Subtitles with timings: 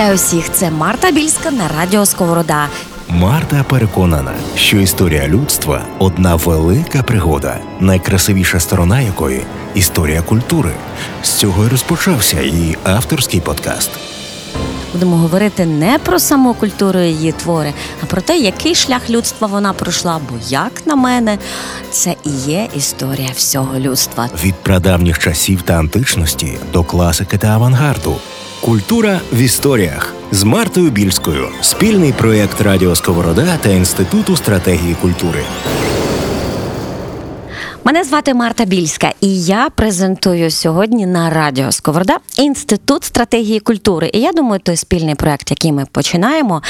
[0.00, 0.52] Вітаю всіх!
[0.52, 2.68] Це Марта Більська на радіо Сковорода.
[3.08, 9.42] Марта переконана, що історія людства одна велика пригода, найкрасивіша сторона якої
[9.74, 10.70] історія культури.
[11.22, 14.09] З цього й розпочався її авторський подкаст.
[14.92, 19.72] Будемо говорити не про саму культуру її твори, а про те, який шлях людства вона
[19.72, 20.20] пройшла.
[20.30, 21.38] Бо, як на мене,
[21.90, 24.28] це і є історія всього людства.
[24.44, 28.16] Від прадавніх часів та античності до класики та авангарду.
[28.60, 31.48] Культура в історіях з Мартою Більською.
[31.60, 35.40] Спільний проєкт Радіо Сковорода та Інституту стратегії культури.
[37.84, 44.10] Мене звати Марта Більська, і я презентую сьогодні на радіо Сковорода інститут стратегії культури.
[44.14, 46.62] І я думаю, той спільний проект, який ми починаємо,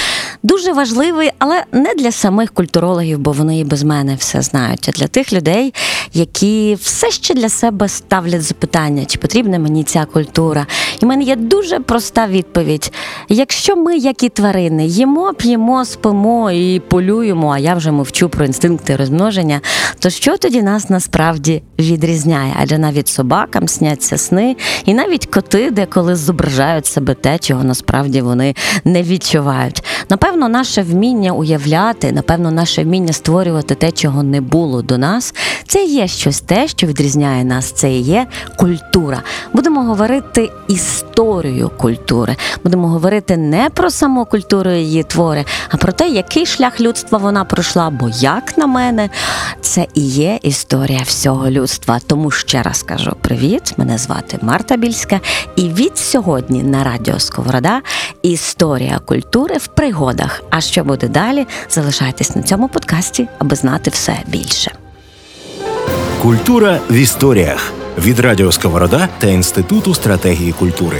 [0.42, 4.88] дуже важливий, але не для самих культурологів, бо вони і без мене все знають.
[4.88, 5.74] А для тих людей,
[6.12, 10.66] які все ще для себе ставлять запитання, чи потрібна мені ця культура.
[11.00, 12.92] І в мене є дуже проста відповідь:
[13.28, 18.44] якщо ми, як і тварини, їмо, п'ємо, спимо і полюємо, а я вже мовчу про
[18.44, 19.60] інстинкти розмноження,
[19.98, 22.54] то що тоді нас насправді відрізняє?
[22.62, 28.54] Адже навіть собакам сняться сни, і навіть коти деколи зображають себе те, чого насправді вони
[28.84, 29.84] не відчувають.
[30.10, 35.34] Напевно, наше вміння уявляти, напевно, наше вміння створювати те, чого не було до нас,
[35.66, 37.72] це є щось те, що відрізняє нас.
[37.72, 39.22] Це є культура.
[39.52, 42.36] Будемо говорити історію культури.
[42.62, 47.44] Будемо говорити не про саму культуру її твори, а про те, який шлях людства вона
[47.44, 47.90] пройшла.
[47.90, 49.10] Бо, як на мене,
[49.60, 52.00] це і є історія всього людства.
[52.06, 53.74] Тому ще раз кажу привіт.
[53.76, 55.20] Мене звати Марта Більська,
[55.56, 57.82] і від сьогодні на радіо Сковорода
[58.22, 59.66] історія культури в
[60.00, 60.42] пригодах.
[60.50, 61.46] А що буде далі?
[61.70, 64.72] Залишайтесь на цьому подкасті, аби знати все більше.
[66.22, 70.98] Культура в історіях від Радіо Сковорода та Інституту стратегії культури.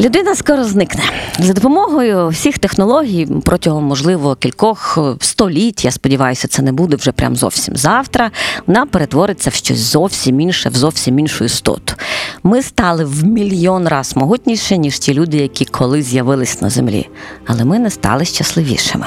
[0.00, 1.02] Людина скоро зникне
[1.38, 5.84] за допомогою всіх технологій протягом, можливо, кількох століть.
[5.84, 8.30] Я сподіваюся, це не буде вже прям зовсім завтра.
[8.66, 11.94] Вона перетвориться в щось зовсім інше, в зовсім іншу істоту.
[12.46, 17.08] Ми стали в мільйон раз могутніше, ніж ті люди, які колись з'явились на землі.
[17.46, 19.06] Але ми не стали щасливішими.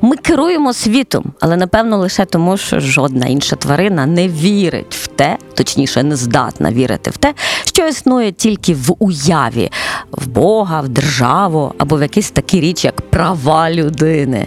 [0.00, 5.38] Ми керуємо світом, але напевно лише тому, що жодна інша тварина не вірить в те,
[5.54, 7.34] точніше, не здатна вірити в те,
[7.64, 9.70] що існує тільки в уяві,
[10.12, 14.46] в Бога, в державу або в якісь такі річі, як права людини.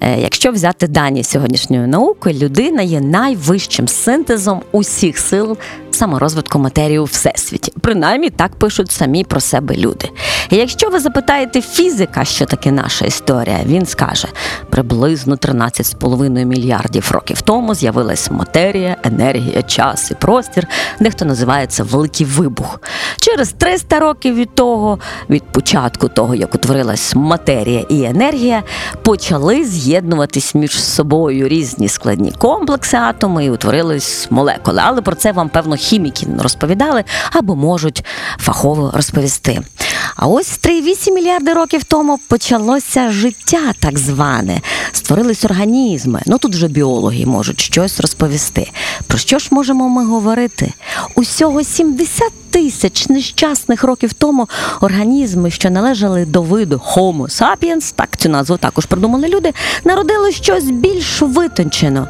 [0.00, 5.56] Е, Якщо взяти дані сьогоднішньої науки, людина є найвищим синтезом усіх сил
[5.94, 7.72] саморозвитку матерії у всесвіті.
[7.80, 10.10] Принаймні так пишуть самі про себе люди.
[10.50, 14.28] І якщо ви запитаєте фізика, що таке наша історія, він скаже:
[14.70, 20.66] приблизно 13,5 мільярдів років тому з'явилась матерія, енергія, час і простір,
[21.00, 22.80] дехто називає це великий вибух.
[23.18, 24.98] Через 300 років від того,
[25.30, 28.62] від початку того, як утворилась матерія і енергія,
[29.02, 34.80] почали з'єднуватись між собою різні складні комплекси атоми і утворились молекули.
[34.84, 38.04] Але про це вам, певно, хіміки розповідали або можуть
[38.38, 39.60] фахово розповісти.
[40.16, 44.60] А ось 3,8 мільярди років тому почалося життя, так зване.
[44.92, 46.22] Створились організми.
[46.26, 48.70] Ну тут вже біологи можуть щось розповісти.
[49.06, 50.72] Про що ж можемо ми говорити?
[51.14, 54.48] Усього 70 тисяч нещасних років тому
[54.80, 59.52] організми, що належали до виду Homo sapiens, так цю назву також придумали люди,
[59.84, 62.08] народили щось більш витончено.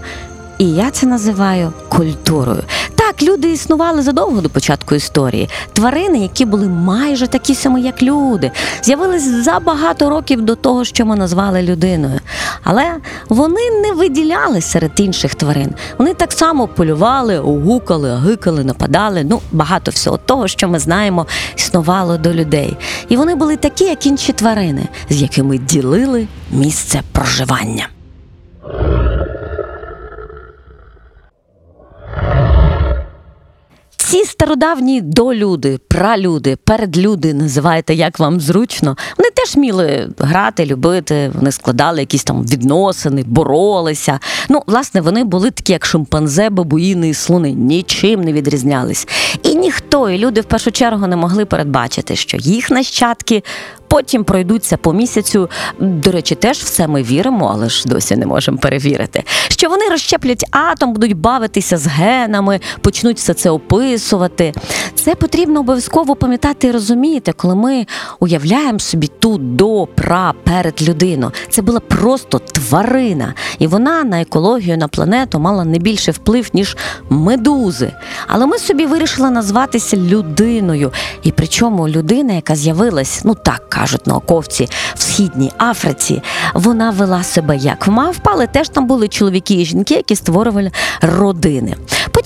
[0.59, 2.63] І я це називаю культурою.
[3.07, 5.49] Так, люди існували задовго до початку історії.
[5.73, 8.51] Тварини, які були майже такі самі, як люди,
[8.83, 12.21] з'явились за багато років до того, що ми назвали людиною.
[12.63, 12.95] Але
[13.29, 15.75] вони не виділялись серед інших тварин.
[15.99, 19.25] Вони так само полювали, гукали, гикали, нападали.
[19.25, 21.27] Ну, багато всього того, що ми знаємо,
[21.57, 22.77] існувало до людей.
[23.09, 27.89] І вони були такі, як інші тварини, з якими ділили місце проживання.
[34.15, 38.97] Ці стародавні долюди, пралюди, передлюди, називайте як вам зручно.
[39.19, 44.21] Вони теж вміли грати, любити, вони складали якісь там відносини, боролися.
[44.49, 49.09] Ну, власне, вони були такі, як шимпанзе, бабуїни і слони, нічим не відрізнялись.
[49.43, 53.43] І ніхто, і люди в першу чергу не могли передбачити, що їх нащадки
[53.95, 55.51] потім пройдуться по місяцю.
[55.79, 59.23] До речі, теж все ми віримо, але ж досі не можемо перевірити.
[59.49, 64.53] Що вони розщеплять атом, будуть бавитися з генами, почнуть все це описувати.
[64.95, 67.87] Це потрібно обов'язково пам'ятати і розуміти, коли ми
[68.21, 71.33] уявляємо собі ту до пра перед людину.
[71.51, 76.77] Це була просто тварина, і вона на екологію, на планету мала не більше вплив, ніж
[77.11, 77.93] медузи.
[78.27, 80.93] Але ми собі вирішили назватися людиною.
[81.23, 86.23] І причому людина, яка з'явилась, ну так кажуть науковці, в східній Африці,
[86.55, 90.71] вона вела себе як мавпа, але теж там були чоловіки і жінки, які створювали
[91.01, 91.77] родини.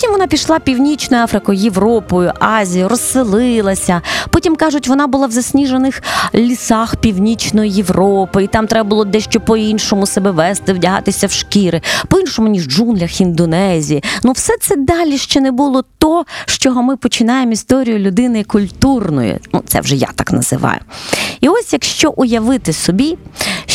[0.09, 4.01] Потім вона пішла північною Африкою, Європою, Азією, розселилася.
[4.29, 6.03] Потім кажуть, вона була в засніжених
[6.35, 12.47] лісах Північної Європи, і там треба було дещо по-іншому себе вести, вдягатися в шкіри, по-іншому,
[12.47, 14.03] ніж в джунглях Індонезії.
[14.23, 19.37] Ну, все це далі ще не було то, з чого ми починаємо історію людини культурної.
[19.53, 20.79] Ну, це вже я так називаю.
[21.41, 23.17] І ось якщо уявити собі,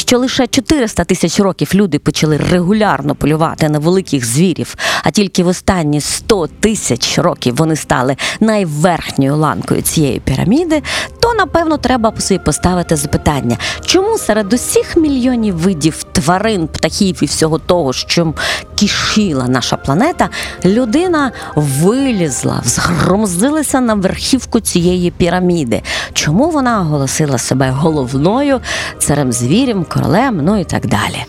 [0.07, 5.49] що лише 400 тисяч років люди почали регулярно полювати на великих звірів, а тільки в
[5.49, 10.83] останні 100 тисяч років вони стали найверхньою ланкою цієї піраміди,
[11.21, 17.59] то напевно треба собі поставити запитання, чому серед усіх мільйонів видів тварин, птахів і всього
[17.59, 18.35] того, що
[18.79, 20.29] кишіла наша планета,
[20.65, 25.83] людина вилізла, згромзилася на верхівку цієї піраміди.
[26.13, 28.61] Чому вона оголосила себе головною
[28.99, 31.25] царем звірем, королем, ну і так далі.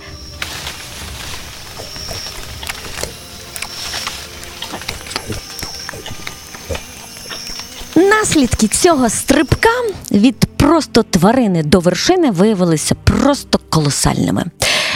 [7.96, 9.70] Наслідки цього стрибка
[10.12, 14.44] від просто тварини до вершини виявилися просто колосальними.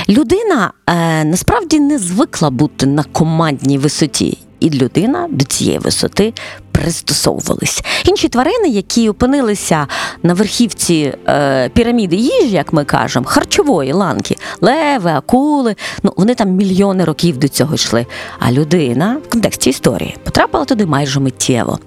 [0.09, 6.33] Людина е, насправді не звикла бути на командній висоті, і людина до цієї висоти
[6.71, 7.83] пристосовувались.
[8.06, 9.88] Інші тварини, які опинилися
[10.23, 16.50] на верхівці е, піраміди їжі, як ми кажемо, харчової ланки, леви, акули, ну вони там
[16.50, 18.06] мільйони років до цього йшли.
[18.39, 21.79] А людина в контексті історії потрапила туди майже миттєво.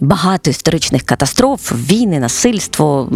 [0.00, 3.10] Багато історичних катастроф, війни, насильство,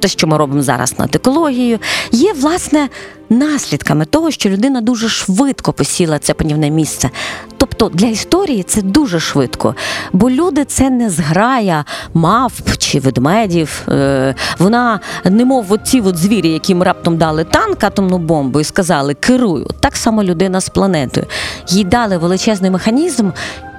[0.00, 1.78] те, що ми робимо зараз над екологією,
[2.12, 2.88] є власне
[3.28, 7.10] наслідками того, що людина дуже швидко посіла це панівне місце.
[7.58, 9.74] Тобто для історії це дуже швидко,
[10.12, 11.84] бо люди це не зграя
[12.14, 13.82] мавп чи ведмедів.
[13.88, 19.66] Е, Вона, немов оці от звірі, яким раптом дали танк, атомну бомбу і сказали керую.
[19.80, 21.26] Так само людина з планетою.
[21.68, 23.30] Їй дали величезний механізм.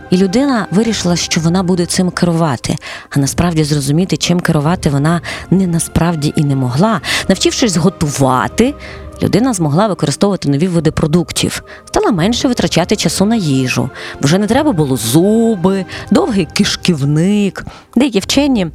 [0.09, 2.75] І людина вирішила, що вона буде цим керувати.
[3.09, 5.21] А насправді зрозуміти, чим керувати вона
[5.51, 7.01] не насправді і не могла.
[7.27, 8.73] Навчившись готувати,
[9.21, 13.89] людина змогла використовувати нові види продуктів, стала менше витрачати часу на їжу.
[14.21, 17.65] Вже не треба було зуби, довгий кишківник.
[17.95, 18.67] Деякі вчені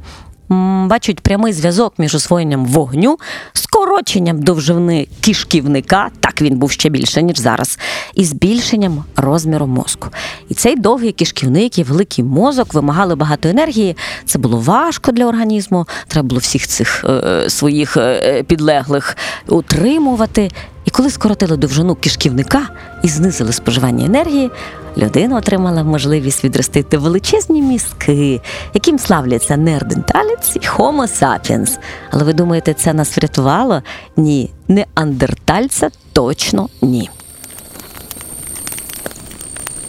[0.49, 3.17] бачать прямий зв'язок між освоєнням вогню,
[3.53, 7.79] скороченням довжини кишківника, так він був ще більше, ніж зараз,
[8.13, 10.09] і збільшенням розміру мозку.
[10.49, 13.97] І цей довгий кишківник і великий мозок вимагали багато енергії.
[14.25, 15.87] Це було важко для організму.
[16.07, 20.51] Треба було всіх цих е, своїх е, підлеглих утримувати.
[20.85, 22.69] І коли скоротили довжину кишківника
[23.03, 24.51] і знизили споживання енергії,
[24.97, 28.41] людина отримала можливість відростити величезні мізки,
[28.73, 31.77] яким славляться неандерталець і Homo sapiens.
[32.11, 33.81] Але ви думаєте, це нас врятувало?
[34.17, 37.09] Ні, неандертальця точно ні.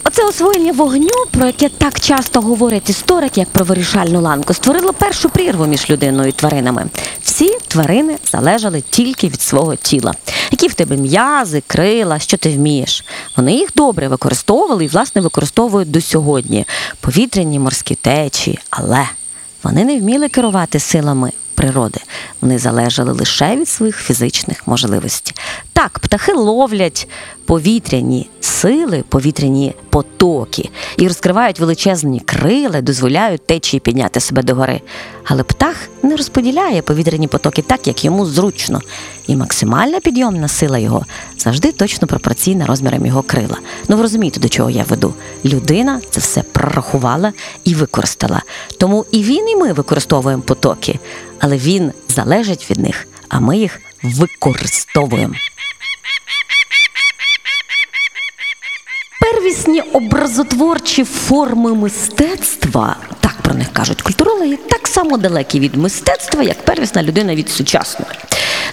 [0.03, 5.29] Оце освоєння вогню, про яке так часто говорять історики, як про вирішальну ланку, створило першу
[5.29, 6.85] прірву між людиною і тваринами.
[7.37, 10.13] Всі тварини залежали тільки від свого тіла.
[10.51, 13.03] Які в тебе м'язи, крила, що ти вмієш.
[13.35, 16.65] Вони їх добре використовували і, власне, використовують до сьогодні
[17.01, 19.07] повітряні морські течії, але
[19.63, 21.99] вони не вміли керувати силами природи.
[22.41, 25.35] Вони залежали лише від своїх фізичних можливостей.
[25.73, 27.07] Так, птахи ловлять
[27.45, 34.81] повітряні сили, повітряні потоки і розкривають величезні крила, дозволяють течії підняти себе догори.
[35.23, 38.81] Але птах не розподіляє повітряні потоки так, як йому зручно.
[39.27, 41.05] І максимальна підйомна сила його
[41.37, 43.57] завжди точно пропорційна розмірам його крила.
[43.87, 45.13] Ну ви розумієте, до чого я веду.
[45.45, 47.33] Людина це все прорахувала
[47.63, 48.41] і використала.
[48.77, 50.99] Тому і він, і ми використовуємо потоки,
[51.39, 55.33] але він залежить від них, а ми їх використовуємо.
[59.21, 66.65] Первісні образотворчі форми мистецтва, так про них кажуть культурологи, так само далекі від мистецтва, як
[66.65, 68.11] первісна людина від сучасної.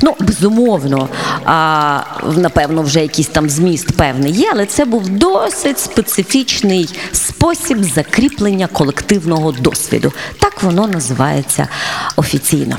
[0.03, 1.09] Ну, безумовно,
[1.45, 2.01] а,
[2.37, 9.53] напевно, вже якийсь там зміст певний є, але це був досить специфічний спосіб закріплення колективного
[9.53, 10.13] досвіду.
[10.41, 11.69] Так воно називається
[12.17, 12.77] офіційно.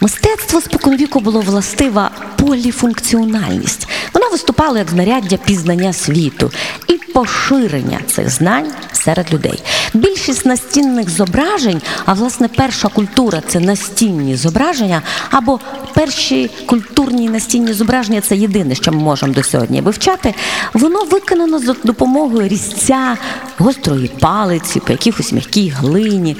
[0.00, 3.88] Мистецтво споконвіку було властива поліфункціональність.
[4.14, 6.52] Воно виступало як знаряддя пізнання світу
[6.88, 9.62] і поширення цих знань серед людей.
[9.94, 15.60] Більш більшість настінних зображень, а власне перша культура це настінні зображення, або
[15.94, 20.34] перші культурні настінні зображення це єдине, що ми можемо до сьогодні вивчати.
[20.72, 23.16] Воно виконано за допомогою різця,
[23.58, 26.36] гострої палиці, по якихось м'якій глині.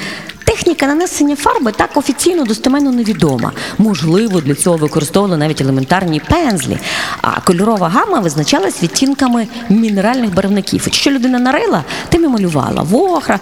[0.57, 3.53] Техніка нанесення фарби так офіційно достеменно невідома.
[3.79, 6.79] Можливо, для цього використовували навіть елементарні пензлі.
[7.23, 10.89] А кольорова гама визначалась відтінками мінеральних барвників.
[10.93, 12.83] Що людина нарила, тим і малювала.
[12.83, 13.41] Вохра,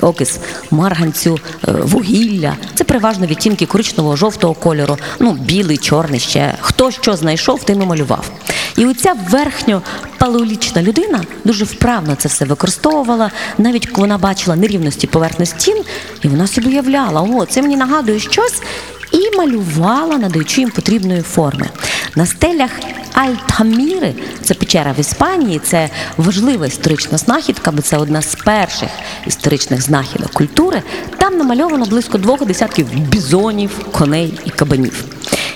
[0.00, 0.38] окис
[0.70, 2.56] марганцю, е, вугілля.
[2.74, 6.54] Це переважно відтінки коричневого жовтого кольору, ну білий, чорний ще.
[6.60, 8.30] Хто що знайшов, тим і малював.
[8.76, 13.30] І оця верхньопалеолічна людина дуже вправно це все використовувала.
[13.58, 15.82] Навіть вона бачила нерівності поверхні стін,
[16.22, 18.62] і вона собі уявляла, о, це мені нагадує щось,
[19.12, 21.68] і малювала, надаючи їм потрібної форми.
[22.16, 22.70] На стелях
[23.12, 28.88] Альтаміри, це печера в Іспанії, це важлива історична знахідка, бо це одна з перших
[29.26, 30.82] історичних знахідок культури.
[31.16, 35.04] Там намальовано близько двох десятків бізонів, коней і кабанів.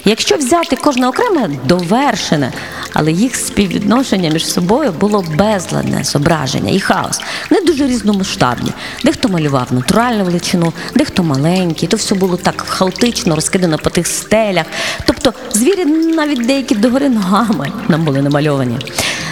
[0.09, 2.53] Якщо взяти кожне окреме довершене,
[2.93, 7.21] але їх співвідношення між собою було безладне зображення і хаос,
[7.51, 8.73] не дуже різномасштабні.
[9.05, 14.67] Дехто малював натуральну величину, дехто маленький, то все було так хаотично розкидано по тих стелях.
[15.07, 18.79] Тобто звірі навіть деякі догори ногами нам були намальовані.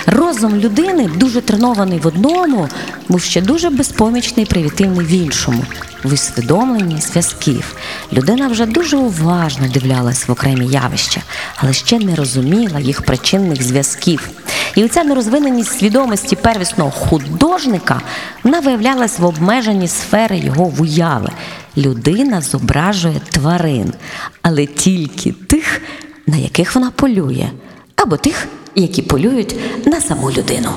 [0.07, 2.69] Розум людини дуже тренований в одному,
[3.09, 5.65] був ще дуже безпомічний і привітивний в іншому
[6.05, 7.77] в усвідомленні зв'язків.
[8.13, 11.21] Людина вже дуже уважно дивлялась в окремі явища,
[11.57, 14.29] але ще не розуміла їх причинних зв'язків.
[14.75, 18.01] І оця нерозвиненість свідомості первісного художника
[18.45, 21.31] вона виявлялась в обмеженні сфери його уяви.
[21.77, 23.93] Людина зображує тварин,
[24.43, 25.81] але тільки тих,
[26.27, 27.51] на яких вона полює,
[27.97, 30.69] або тих, які полюють на саму людину.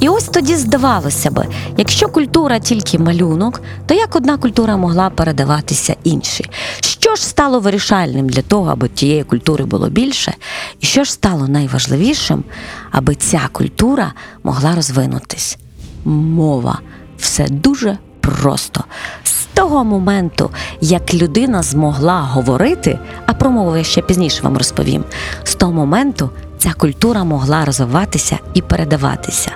[0.00, 5.96] І ось тоді здавалося би, якщо культура тільки малюнок, то як одна культура могла передаватися
[6.04, 6.50] іншій?
[6.80, 10.34] Що ж стало вирішальним для того, аби тієї культури було більше,
[10.80, 12.44] і що ж стало найважливішим,
[12.90, 14.12] аби ця культура
[14.42, 15.58] могла розвинутись?
[16.04, 16.80] Мова
[17.18, 18.84] все дуже просто.
[19.24, 20.50] З того моменту,
[20.80, 25.04] як людина змогла говорити, а про мову я ще пізніше вам розповім,
[25.44, 29.50] з того моменту ця культура могла розвиватися і передаватися.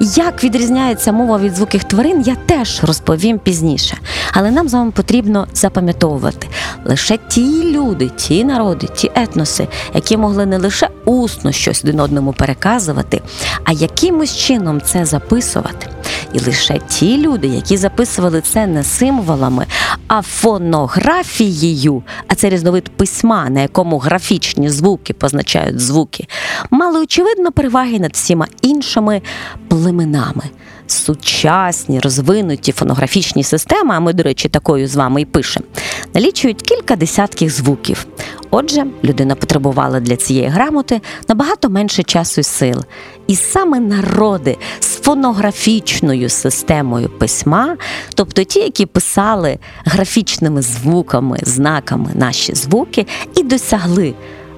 [0.00, 3.96] Як відрізняється мова від звуків тварин, я теж розповім пізніше.
[4.32, 6.48] Але нам з вами потрібно запам'ятовувати
[6.84, 12.32] лише ті люди, ті народи, ті етноси, які могли не лише усно щось один одному
[12.32, 13.22] переказувати,
[13.64, 15.86] а якимось чином це записувати.
[16.32, 19.66] І лише ті люди, які записували це не символами,
[20.06, 26.26] а фонографією, а це різновид письма, на якому графічні звуки позначають звуки,
[26.70, 29.22] мали очевидно переваги над всіма іншими
[29.68, 30.42] племенами.
[30.86, 35.66] Сучасні розвинуті фонографічні системи, а ми, до речі, такою з вами і пишемо,
[36.14, 38.06] налічують кілька десятків звуків.
[38.50, 42.84] Отже, людина потребувала для цієї грамоти набагато менше часу і сил.
[43.26, 47.76] І саме народи з фонографічною системою письма,
[48.14, 54.14] тобто ті, які писали графічними звуками, знаками наші звуки, і досягли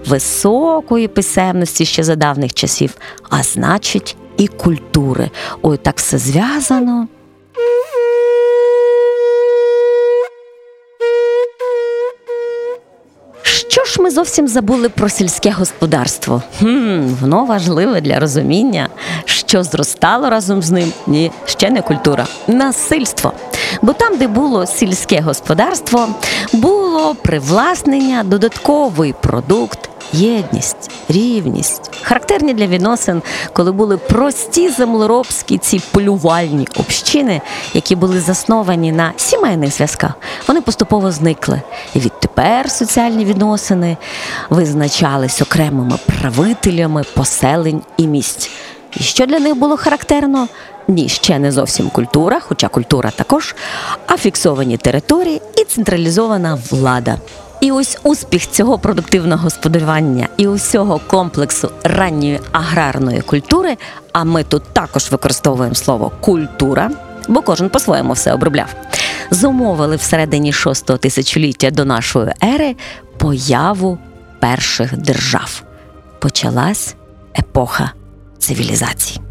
[0.07, 2.95] високої писемності ще за давних часів,
[3.31, 5.31] а значить, і культури.
[5.63, 7.09] Ой, так все зв'язано.
[13.43, 16.43] Що ж ми зовсім забули про сільське господарство?
[16.59, 18.89] Хм, Воно важливе для розуміння,
[19.25, 20.93] що зростало разом з ним.
[21.07, 23.33] Ні, ще не культура, насильство.
[23.83, 26.09] Бо там, де було сільське господарство,
[26.53, 29.90] було привласнення, додатковий продукт.
[30.13, 37.41] Єдність, рівність, характерні для відносин, коли були прості землеробські ці полювальні общини,
[37.75, 40.13] які були засновані на сімейних зв'язках,
[40.49, 41.63] вони поступово зникли.
[41.95, 43.97] І відтепер соціальні відносини
[44.51, 48.51] визначались окремими правителями поселень і місць.
[48.97, 50.49] І що для них було характерно?
[50.89, 53.55] Ні, ще не зовсім культура, хоча культура також,
[54.07, 57.17] а фіксовані території і централізована влада.
[57.61, 63.77] І ось успіх цього продуктивного господарювання і усього комплексу ранньої аграрної культури.
[64.13, 66.91] А ми тут також використовуємо слово культура,
[67.29, 68.75] бо кожен по-своєму все обробляв.
[69.31, 72.77] Зумовили всередині шостого тисячоліття до нашої ери
[73.17, 73.99] появу
[74.39, 75.63] перших держав.
[76.19, 76.95] Почалась
[77.39, 77.93] епоха
[78.39, 79.30] цивілізацій.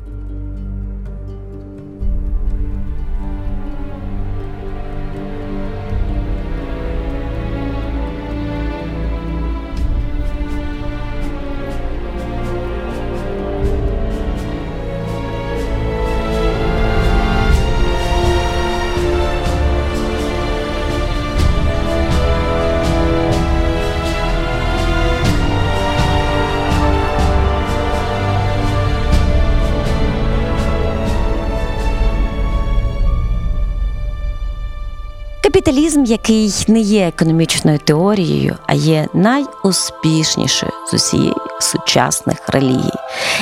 [35.49, 42.93] Капіталізм, який не є економічною теорією, а є найуспішнішою з усієї сучасних релігій.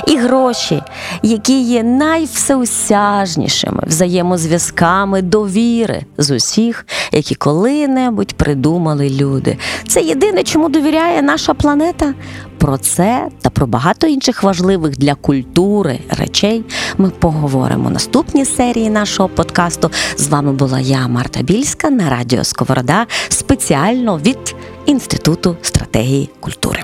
[0.08, 0.82] І гроші,
[1.24, 9.58] які є найвсеосяжнішими взаємозв'язками довіри з усіх, які коли-небудь придумали люди.
[9.88, 12.14] Це єдине, чому довіряє наша планета.
[12.58, 16.64] Про це та про багато інших важливих для культури речей
[16.98, 19.92] ми поговоримо в наступній серії нашого подкасту.
[20.18, 26.84] З вами була я, Марта Більська, на радіо Сковорода, спеціально від Інституту стратегії культури.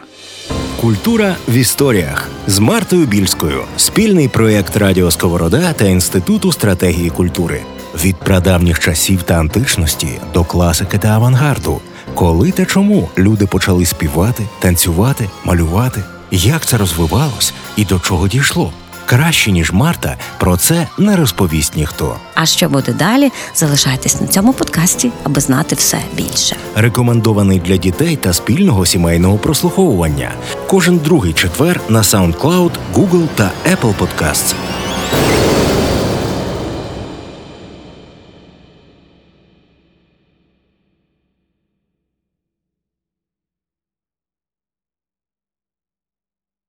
[0.81, 3.63] Культура в історіях з Мартою Більською.
[3.77, 7.61] Спільний проєкт Радіо Сковорода та Інституту стратегії культури.
[8.03, 11.81] Від прадавніх часів та античності до класики та авангарду.
[12.15, 18.73] Коли та чому люди почали співати, танцювати, малювати, як це розвивалось і до чого дійшло?
[19.05, 22.15] Краще ніж Марта про це не розповість ніхто.
[22.35, 23.31] А що буде далі?
[23.55, 26.55] Залишайтесь на цьому подкасті, аби знати все більше.
[26.75, 30.31] Рекомендований для дітей та спільного сімейного прослуховування.
[30.67, 34.55] Кожен другий четвер на SoundCloud, Google та Apple Podcasts.